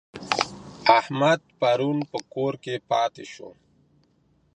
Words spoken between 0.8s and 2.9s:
احمد پرون په کور کي